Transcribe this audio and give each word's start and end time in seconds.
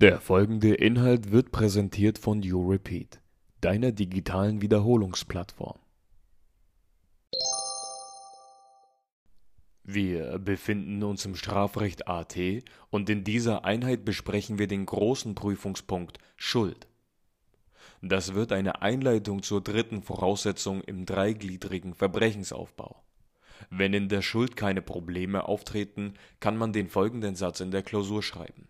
Der 0.00 0.18
folgende 0.18 0.72
Inhalt 0.72 1.30
wird 1.30 1.52
präsentiert 1.52 2.16
von 2.16 2.42
YouRepeat, 2.42 3.20
deiner 3.60 3.92
digitalen 3.92 4.62
Wiederholungsplattform. 4.62 5.78
Wir 9.84 10.38
befinden 10.38 11.02
uns 11.02 11.26
im 11.26 11.36
Strafrecht 11.36 12.08
AT 12.08 12.34
und 12.88 13.10
in 13.10 13.24
dieser 13.24 13.66
Einheit 13.66 14.06
besprechen 14.06 14.58
wir 14.58 14.68
den 14.68 14.86
großen 14.86 15.34
Prüfungspunkt 15.34 16.16
Schuld. 16.34 16.88
Das 18.00 18.32
wird 18.32 18.52
eine 18.52 18.80
Einleitung 18.80 19.42
zur 19.42 19.60
dritten 19.60 20.02
Voraussetzung 20.02 20.80
im 20.80 21.04
dreigliedrigen 21.04 21.92
Verbrechensaufbau. 21.92 23.04
Wenn 23.68 23.92
in 23.92 24.08
der 24.08 24.22
Schuld 24.22 24.56
keine 24.56 24.80
Probleme 24.80 25.46
auftreten, 25.46 26.14
kann 26.40 26.56
man 26.56 26.72
den 26.72 26.88
folgenden 26.88 27.34
Satz 27.34 27.60
in 27.60 27.70
der 27.70 27.82
Klausur 27.82 28.22
schreiben. 28.22 28.66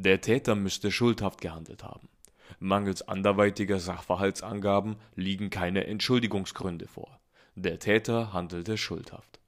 Der 0.00 0.20
Täter 0.20 0.54
müsste 0.54 0.92
schuldhaft 0.92 1.40
gehandelt 1.40 1.82
haben. 1.82 2.08
Mangels 2.60 3.02
anderweitiger 3.02 3.80
Sachverhaltsangaben 3.80 4.94
liegen 5.16 5.50
keine 5.50 5.88
Entschuldigungsgründe 5.88 6.86
vor. 6.86 7.18
Der 7.56 7.80
Täter 7.80 8.32
handelte 8.32 8.78
schuldhaft. 8.78 9.40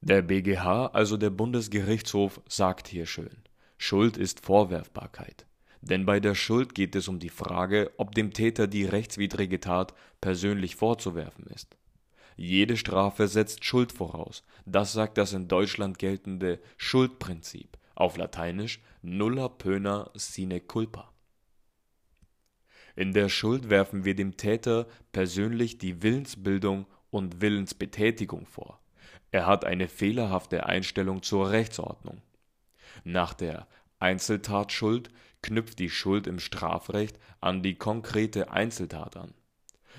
Der 0.00 0.20
BGH, 0.20 0.86
also 0.86 1.16
der 1.16 1.30
Bundesgerichtshof, 1.30 2.40
sagt 2.48 2.88
hier 2.88 3.06
schön, 3.06 3.44
Schuld 3.78 4.16
ist 4.16 4.44
Vorwerfbarkeit. 4.44 5.46
Denn 5.80 6.04
bei 6.04 6.18
der 6.18 6.34
Schuld 6.34 6.74
geht 6.74 6.96
es 6.96 7.06
um 7.06 7.20
die 7.20 7.28
Frage, 7.28 7.92
ob 7.98 8.16
dem 8.16 8.32
Täter 8.32 8.66
die 8.66 8.84
rechtswidrige 8.84 9.60
Tat 9.60 9.94
persönlich 10.20 10.74
vorzuwerfen 10.74 11.46
ist. 11.54 11.76
Jede 12.34 12.76
Strafe 12.76 13.28
setzt 13.28 13.64
Schuld 13.64 13.92
voraus. 13.92 14.42
Das 14.66 14.92
sagt 14.92 15.18
das 15.18 15.34
in 15.34 15.46
Deutschland 15.46 16.00
geltende 16.00 16.58
Schuldprinzip, 16.76 17.78
auf 17.94 18.16
Lateinisch 18.16 18.80
nulla 19.02 19.48
pöna 19.48 20.10
sine 20.14 20.60
culpa. 20.60 21.12
In 22.94 23.12
der 23.12 23.28
Schuld 23.28 23.70
werfen 23.70 24.04
wir 24.04 24.14
dem 24.14 24.36
Täter 24.36 24.86
persönlich 25.12 25.78
die 25.78 26.02
Willensbildung 26.02 26.86
und 27.10 27.40
Willensbetätigung 27.40 28.46
vor. 28.46 28.80
Er 29.30 29.46
hat 29.46 29.64
eine 29.64 29.88
fehlerhafte 29.88 30.66
Einstellung 30.66 31.22
zur 31.22 31.50
Rechtsordnung. 31.50 32.20
Nach 33.04 33.32
der 33.32 33.66
Einzeltatschuld 33.98 35.10
knüpft 35.40 35.78
die 35.78 35.90
Schuld 35.90 36.26
im 36.26 36.38
Strafrecht 36.38 37.18
an 37.40 37.62
die 37.62 37.74
konkrete 37.74 38.50
Einzeltat 38.50 39.16
an. 39.16 39.32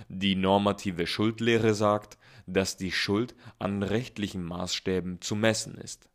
Die 0.07 0.35
normative 0.35 1.07
Schuldlehre 1.07 1.73
sagt, 1.73 2.17
dass 2.45 2.77
die 2.77 2.91
Schuld 2.91 3.35
an 3.59 3.83
rechtlichen 3.83 4.43
Maßstäben 4.43 5.21
zu 5.21 5.35
messen 5.35 5.75
ist. 5.75 6.09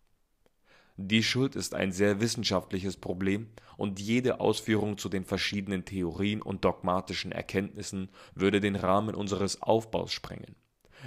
Die 1.00 1.22
Schuld 1.22 1.54
ist 1.54 1.76
ein 1.76 1.92
sehr 1.92 2.20
wissenschaftliches 2.20 2.96
Problem 2.96 3.46
und 3.76 4.00
jede 4.00 4.40
Ausführung 4.40 4.98
zu 4.98 5.08
den 5.08 5.24
verschiedenen 5.24 5.84
Theorien 5.84 6.42
und 6.42 6.64
dogmatischen 6.64 7.30
Erkenntnissen 7.30 8.08
würde 8.34 8.58
den 8.58 8.74
Rahmen 8.74 9.14
unseres 9.14 9.62
Aufbaus 9.62 10.12
sprengen. 10.12 10.56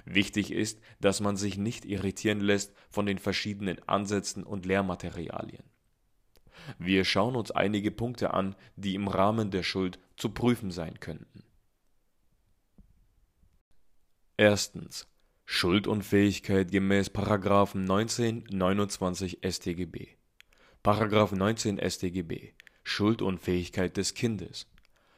Wichtig 0.06 0.54
ist, 0.54 0.80
dass 1.02 1.20
man 1.20 1.36
sich 1.36 1.58
nicht 1.58 1.84
irritieren 1.84 2.40
lässt 2.40 2.74
von 2.90 3.06
den 3.06 3.20
verschiedenen 3.20 3.86
Ansätzen 3.86 4.46
und 4.46 4.66
Lehrmaterialien. 4.66 5.64
Wir 6.80 7.04
schauen 7.04 7.36
uns 7.36 7.52
einige 7.52 7.92
Punkte 7.92 8.34
an, 8.34 8.56
die 8.78 8.96
im 8.96 9.10
Rahmen 9.10 9.52
der 9.52 9.64
Schuld 9.64 10.00
zu 10.16 10.30
prüfen 10.30 10.72
sein 10.72 11.02
könnten. 11.02 11.44
Erstens 14.38 15.11
Schuldunfähigkeit 15.54 16.72
gemäß§ 16.72 17.12
19 17.78 18.46
29 18.50 19.40
StGB.§ 19.44 20.08
19 21.36 21.78
StGB 21.78 22.54
Schuldunfähigkeit 22.86 23.98
des 23.98 24.14
Kindes 24.14 24.72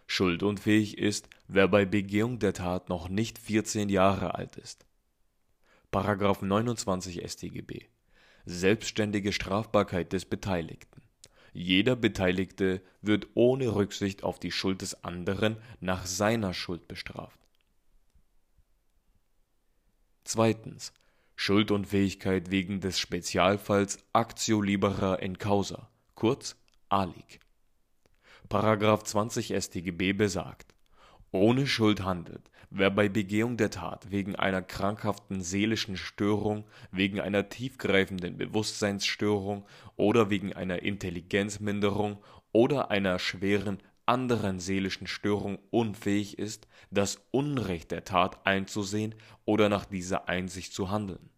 Schuldunfähig 0.07 0.97
ist, 0.97 1.29
wer 1.47 1.67
bei 1.67 1.85
Begehung 1.85 2.39
der 2.39 2.53
Tat 2.53 2.89
noch 2.89 3.09
nicht 3.09 3.37
14 3.37 3.89
Jahre 3.89 4.33
alt 4.33 4.57
ist.§ 4.57 4.87
29 6.45 7.29
StGB 7.29 7.85
Selbstständige 8.45 9.33
Strafbarkeit 9.33 10.13
des 10.13 10.25
Beteiligten 10.25 11.03
jeder 11.53 11.95
Beteiligte 11.95 12.81
wird 13.03 13.27
ohne 13.35 13.75
Rücksicht 13.75 14.23
auf 14.23 14.39
die 14.39 14.51
Schuld 14.51 14.81
des 14.81 15.03
anderen 15.03 15.57
nach 15.79 16.07
seiner 16.07 16.55
Schuld 16.55 16.87
bestraft. 16.87 17.37
Zweitens 20.23 20.93
Schuldunfähigkeit 21.35 22.49
wegen 22.49 22.79
des 22.79 22.99
Spezialfalls 22.99 23.99
Actio 24.13 24.61
libera 24.61 25.15
in 25.15 25.37
causa, 25.37 25.89
kurz 26.15 26.55
ALIC.§ 26.89 27.39
20 29.03 29.53
StGB 29.53 30.13
besagt, 30.13 30.73
ohne 31.31 31.67
Schuld 31.67 32.03
handelt, 32.03 32.49
wer 32.69 32.89
bei 32.89 33.09
Begehung 33.09 33.57
der 33.57 33.71
Tat 33.71 34.11
wegen 34.11 34.35
einer 34.35 34.61
krankhaften 34.61 35.41
seelischen 35.41 35.97
Störung, 35.97 36.65
wegen 36.91 37.19
einer 37.19 37.49
tiefgreifenden 37.49 38.37
Bewusstseinsstörung 38.37 39.65
oder 39.95 40.29
wegen 40.29 40.53
einer 40.53 40.83
Intelligenzminderung 40.83 42.23
oder 42.51 42.91
einer 42.91 43.19
schweren 43.19 43.79
anderen 44.05 44.59
seelischen 44.59 45.07
Störung 45.07 45.59
unfähig 45.71 46.37
ist, 46.37 46.67
das 46.91 47.21
Unrecht 47.31 47.91
der 47.91 48.03
Tat 48.03 48.45
einzusehen 48.45 49.15
oder 49.45 49.69
nach 49.69 49.85
dieser 49.85 50.27
Einsicht 50.27 50.73
zu 50.73 50.91
handeln. 50.91 51.29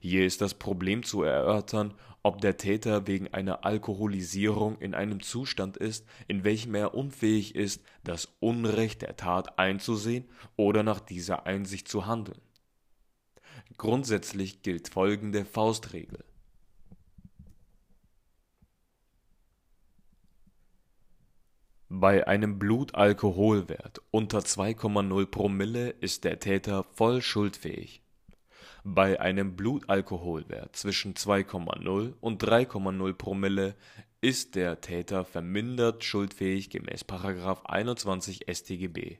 Hier 0.00 0.26
ist 0.26 0.40
das 0.40 0.54
Problem 0.54 1.02
zu 1.02 1.22
erörtern, 1.22 1.94
ob 2.22 2.40
der 2.40 2.56
Täter 2.56 3.06
wegen 3.06 3.32
einer 3.32 3.64
Alkoholisierung 3.64 4.78
in 4.78 4.94
einem 4.94 5.22
Zustand 5.22 5.76
ist, 5.76 6.06
in 6.28 6.44
welchem 6.44 6.74
er 6.74 6.94
unfähig 6.94 7.54
ist, 7.54 7.82
das 8.04 8.28
Unrecht 8.38 9.02
der 9.02 9.16
Tat 9.16 9.58
einzusehen 9.58 10.28
oder 10.56 10.82
nach 10.82 11.00
dieser 11.00 11.46
Einsicht 11.46 11.88
zu 11.88 12.06
handeln. 12.06 12.40
Grundsätzlich 13.76 14.62
gilt 14.62 14.88
folgende 14.88 15.44
Faustregel 15.44 16.24
Bei 22.00 22.28
einem 22.28 22.60
Blutalkoholwert 22.60 24.02
unter 24.12 24.38
2,0 24.38 25.26
Promille 25.26 25.90
ist 25.90 26.22
der 26.22 26.38
Täter 26.38 26.84
voll 26.84 27.22
schuldfähig. 27.22 28.02
Bei 28.84 29.18
einem 29.18 29.56
Blutalkoholwert 29.56 30.76
zwischen 30.76 31.14
2,0 31.14 32.12
und 32.20 32.44
3,0 32.44 33.12
Promille 33.14 33.74
ist 34.20 34.54
der 34.54 34.80
Täter 34.80 35.24
vermindert 35.24 36.04
schuldfähig 36.04 36.70
gemäß§ 36.70 37.04
21 37.64 38.46
StGB. 38.48 39.18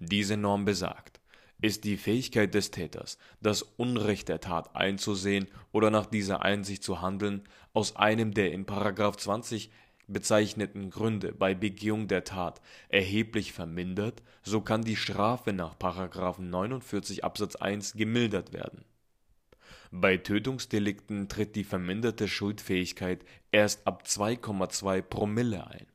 Diese 0.00 0.38
Norm 0.38 0.64
besagt, 0.64 1.20
ist 1.60 1.84
die 1.84 1.98
Fähigkeit 1.98 2.54
des 2.54 2.70
Täters, 2.70 3.18
das 3.42 3.60
Unrecht 3.60 4.30
der 4.30 4.40
Tat 4.40 4.74
einzusehen 4.74 5.48
oder 5.72 5.90
nach 5.90 6.06
dieser 6.06 6.40
Einsicht 6.40 6.84
zu 6.84 7.02
handeln, 7.02 7.42
aus 7.74 7.96
einem 7.96 8.32
der 8.32 8.52
in§ 8.52 8.64
20 9.18 9.70
bezeichneten 10.06 10.90
Gründe 10.90 11.32
bei 11.32 11.54
Begehung 11.54 12.08
der 12.08 12.24
Tat 12.24 12.60
erheblich 12.88 13.52
vermindert, 13.52 14.22
so 14.42 14.60
kann 14.60 14.82
die 14.82 14.96
Strafe 14.96 15.52
nach§ 15.52 15.76
49 16.40 17.24
Absatz 17.24 17.56
1 17.56 17.94
gemildert 17.94 18.52
werden. 18.52 18.84
Bei 19.90 20.16
Tötungsdelikten 20.16 21.28
tritt 21.28 21.56
die 21.56 21.64
verminderte 21.64 22.26
Schuldfähigkeit 22.26 23.24
erst 23.52 23.86
ab 23.86 24.02
2,2 24.06 25.02
Promille 25.02 25.66
ein. 25.66 25.86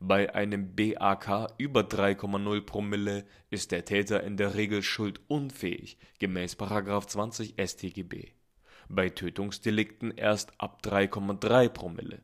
Bei 0.00 0.34
einem 0.34 0.74
BAK 0.74 1.52
über 1.58 1.82
3,0 1.82 2.62
Promille 2.62 3.24
ist 3.50 3.70
der 3.70 3.84
Täter 3.84 4.24
in 4.24 4.36
der 4.36 4.54
Regel 4.54 4.82
schuldunfähig 4.82 5.98
gemäß§ 6.18 6.56
20 7.06 7.54
StGB, 7.62 8.32
bei 8.88 9.10
Tötungsdelikten 9.10 10.10
erst 10.12 10.58
ab 10.58 10.80
3,3 10.82 11.68
Promille 11.68 12.22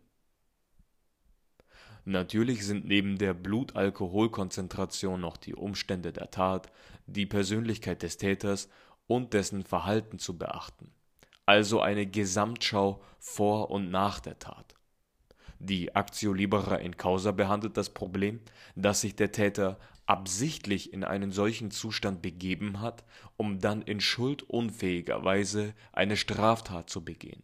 Natürlich 2.08 2.64
sind 2.64 2.86
neben 2.86 3.18
der 3.18 3.34
Blutalkoholkonzentration 3.34 5.20
noch 5.20 5.36
die 5.36 5.54
Umstände 5.54 6.10
der 6.10 6.30
Tat, 6.30 6.72
die 7.06 7.26
Persönlichkeit 7.26 8.02
des 8.02 8.16
Täters 8.16 8.70
und 9.06 9.34
dessen 9.34 9.62
Verhalten 9.62 10.18
zu 10.18 10.38
beachten, 10.38 10.90
also 11.44 11.82
eine 11.82 12.06
Gesamtschau 12.06 13.02
vor 13.18 13.70
und 13.70 13.90
nach 13.90 14.20
der 14.20 14.38
Tat. 14.38 14.74
Die 15.58 15.94
Actio 15.94 16.32
libera 16.32 16.76
in 16.76 16.96
causa 16.96 17.30
behandelt 17.30 17.76
das 17.76 17.90
Problem, 17.90 18.40
dass 18.74 19.02
sich 19.02 19.14
der 19.14 19.30
Täter 19.30 19.78
absichtlich 20.06 20.94
in 20.94 21.04
einen 21.04 21.30
solchen 21.30 21.70
Zustand 21.70 22.22
begeben 22.22 22.80
hat, 22.80 23.04
um 23.36 23.58
dann 23.58 23.82
in 23.82 24.00
schuldunfähiger 24.00 25.24
Weise 25.24 25.74
eine 25.92 26.16
Straftat 26.16 26.88
zu 26.88 27.04
begehen. 27.04 27.42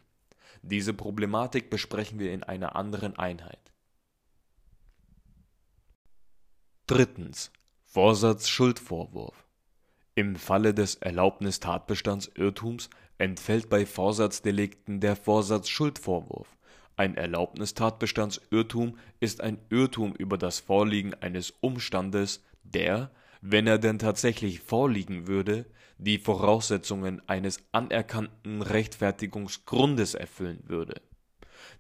Diese 0.63 0.95
Problematik 0.95 1.69
besprechen 1.69 2.19
wir 2.19 2.33
in 2.33 2.43
einer 2.43 2.77
anderen 2.77 3.19
Einheit. 3.19 3.74
Drittens 6.87 7.51
Vorsatz-Schuldvorwurf 7.87 9.47
Im 10.15 10.37
Falle 10.37 10.75
des 10.75 10.97
Erlaubnistatbestands 10.97 12.31
Irrtums 12.35 12.91
entfällt 13.17 13.71
bei 13.71 13.87
Vorsatzdelikten 13.87 15.01
der 15.01 15.17
Vorsatz-Schuldvorwurf, 15.17 16.47
Ein 16.97 17.17
Erlaubnistatbestandsirrtum 17.17 18.99
ist 19.19 19.41
ein 19.41 19.57
Irrtum 19.71 20.15
über 20.15 20.37
das 20.37 20.61
Vorliegen 20.61 21.15
eines 21.15 21.55
Umstandes, 21.63 22.43
der, 22.65 23.11
wenn 23.41 23.67
er 23.67 23.79
denn 23.79 23.99
tatsächlich 23.99 24.61
vorliegen 24.61 25.27
würde, 25.27 25.65
die 25.97 26.19
Voraussetzungen 26.19 27.27
eines 27.27 27.61
anerkannten 27.73 28.61
Rechtfertigungsgrundes 28.61 30.13
erfüllen 30.13 30.63
würde. 30.67 31.01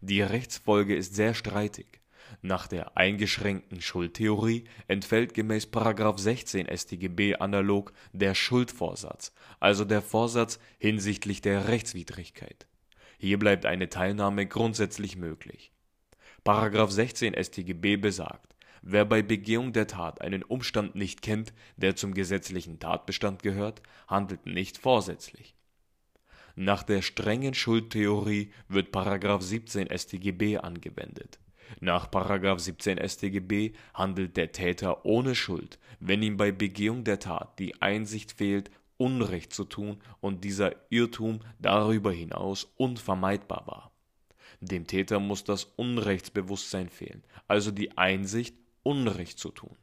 Die 0.00 0.22
Rechtsfolge 0.22 0.96
ist 0.96 1.14
sehr 1.14 1.34
streitig. 1.34 2.00
Nach 2.42 2.66
der 2.66 2.96
eingeschränkten 2.96 3.80
Schuldtheorie 3.80 4.64
entfällt 4.88 5.34
gemäß§ 5.34 5.66
16 6.18 6.68
StGB 6.74 7.36
analog 7.36 7.92
der 8.12 8.34
Schuldvorsatz, 8.34 9.32
also 9.60 9.84
der 9.84 10.02
Vorsatz 10.02 10.58
hinsichtlich 10.78 11.40
der 11.40 11.68
Rechtswidrigkeit. 11.68 12.66
Hier 13.18 13.38
bleibt 13.38 13.66
eine 13.66 13.88
Teilnahme 13.88 14.46
grundsätzlich 14.46 15.16
möglich.§ 15.16 15.72
16 16.90 17.34
StGB 17.42 17.96
besagt, 17.96 18.54
wer 18.82 19.04
bei 19.06 19.22
Begehung 19.22 19.72
der 19.72 19.86
Tat 19.86 20.20
einen 20.20 20.42
Umstand 20.42 20.94
nicht 20.94 21.22
kennt, 21.22 21.54
der 21.76 21.96
zum 21.96 22.12
gesetzlichen 22.12 22.78
Tatbestand 22.78 23.42
gehört, 23.42 23.80
handelt 24.06 24.44
nicht 24.44 24.76
vorsätzlich. 24.76 25.54
Nach 26.56 26.82
der 26.82 27.02
strengen 27.02 27.54
Schuldtheorie 27.54 28.52
wird§ 28.68 28.94
17 29.42 29.88
StGB 29.90 30.58
angewendet. 30.58 31.40
Nach§ 31.80 32.08
17 32.58 32.98
StGB 33.08 33.72
handelt 33.92 34.36
der 34.36 34.52
Täter 34.52 35.04
ohne 35.04 35.34
Schuld, 35.34 35.78
wenn 36.00 36.22
ihm 36.22 36.36
bei 36.36 36.52
Begehung 36.52 37.04
der 37.04 37.18
Tat 37.18 37.58
die 37.58 37.80
Einsicht 37.80 38.32
fehlt 38.32 38.70
Unrecht 38.96 39.52
zu 39.52 39.64
tun 39.64 40.00
und 40.20 40.44
dieser 40.44 40.72
Irrtum 40.90 41.40
darüber 41.58 42.12
hinaus 42.12 42.64
unvermeidbar 42.76 43.66
war. 43.66 43.92
Dem 44.60 44.86
Täter 44.86 45.18
muss 45.18 45.44
das 45.44 45.64
Unrechtsbewusstsein 45.64 46.88
fehlen, 46.88 47.24
also 47.48 47.70
die 47.70 47.98
Einsicht, 47.98 48.56
Unrecht 48.82 49.38
zu 49.38 49.50
tun. 49.50 49.76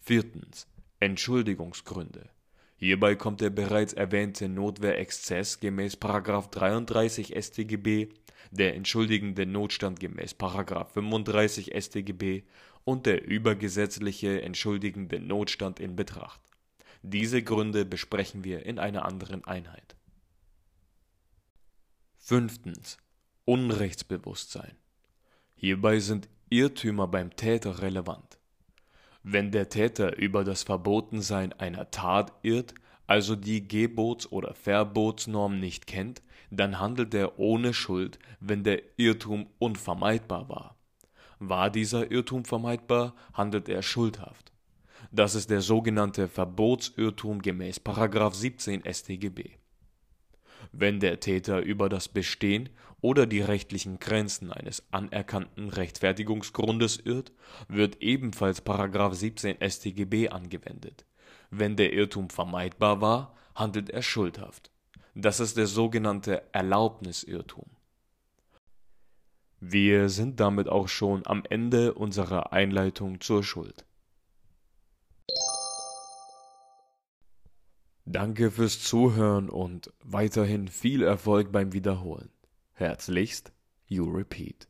Viertens. 0.00 0.66
Entschuldigungsgründe. 0.98 2.30
Hierbei 2.78 3.16
kommt 3.16 3.40
der 3.40 3.50
bereits 3.50 3.92
erwähnte 3.92 4.48
Notwehrexzess 4.48 5.60
gemäß 5.60 5.98
33 5.98 7.34
StGB, 7.36 8.08
der 8.50 8.74
entschuldigende 8.74 9.46
Notstand 9.46 10.00
gemäß 10.00 10.34
35 10.38 11.72
StGB 11.76 12.42
und 12.84 13.06
der 13.06 13.26
übergesetzliche 13.26 14.42
entschuldigende 14.42 15.20
Notstand 15.20 15.80
in 15.80 15.96
Betracht. 15.96 16.40
Diese 17.02 17.42
Gründe 17.42 17.84
besprechen 17.84 18.44
wir 18.44 18.64
in 18.66 18.78
einer 18.78 19.04
anderen 19.04 19.44
Einheit. 19.44 19.96
Fünftens. 22.16 22.98
Unrechtsbewusstsein. 23.44 24.76
Hierbei 25.54 26.00
sind 26.00 26.28
Irrtümer 26.50 27.06
beim 27.06 27.36
Täter 27.36 27.80
relevant. 27.80 28.38
Wenn 29.22 29.52
der 29.52 29.68
Täter 29.68 30.16
über 30.16 30.42
das 30.42 30.64
Verbotensein 30.64 31.52
einer 31.52 31.90
Tat 31.90 32.32
irrt, 32.42 32.74
also 33.06 33.36
die 33.36 33.66
Gebots- 33.66 34.30
oder 34.30 34.54
Verbotsnorm 34.54 35.58
nicht 35.60 35.86
kennt, 35.86 36.22
dann 36.50 36.80
handelt 36.80 37.14
er 37.14 37.38
ohne 37.38 37.74
Schuld, 37.74 38.18
wenn 38.40 38.64
der 38.64 38.82
Irrtum 38.98 39.48
unvermeidbar 39.58 40.48
war. 40.48 40.76
War 41.38 41.70
dieser 41.70 42.10
Irrtum 42.10 42.44
vermeidbar, 42.44 43.14
handelt 43.32 43.68
er 43.68 43.82
schuldhaft. 43.82 44.52
Das 45.12 45.34
ist 45.34 45.50
der 45.50 45.60
sogenannte 45.60 46.28
Verbotsirrtum 46.28 47.42
gemäß§ 47.42 47.80
17 48.34 48.82
StGB. 48.92 49.50
Wenn 50.72 51.00
der 51.00 51.20
Täter 51.20 51.60
über 51.60 51.88
das 51.88 52.08
Bestehen 52.08 52.70
oder 53.00 53.26
die 53.26 53.40
rechtlichen 53.40 53.98
Grenzen 53.98 54.52
eines 54.52 54.82
anerkannten 54.90 55.68
Rechtfertigungsgrundes 55.68 56.98
irrt, 57.04 57.32
wird 57.68 58.02
ebenfalls§ 58.02 58.64
17 59.14 59.56
StGB 59.60 60.30
angewendet. 60.30 61.04
Wenn 61.58 61.76
der 61.76 61.92
Irrtum 61.92 62.30
vermeidbar 62.30 63.00
war, 63.00 63.34
handelt 63.54 63.90
er 63.90 64.02
schuldhaft. 64.02 64.70
Das 65.14 65.40
ist 65.40 65.56
der 65.56 65.66
sogenannte 65.66 66.42
Erlaubnisirrtum 66.52 67.76
wir 69.60 70.08
sind 70.08 70.40
damit 70.40 70.68
auch 70.68 70.88
schon 70.88 71.26
am 71.26 71.42
Ende 71.48 71.94
unserer 71.94 72.52
Einleitung 72.52 73.20
zur 73.20 73.42
Schuld. 73.42 73.84
Danke 78.04 78.50
fürs 78.50 78.80
Zuhören 78.80 79.48
und 79.48 79.92
weiterhin 80.04 80.68
viel 80.68 81.02
Erfolg 81.02 81.50
beim 81.50 81.72
Wiederholen. 81.72 82.30
Herzlichst, 82.74 83.52
You 83.86 84.04
Repeat. 84.04 84.68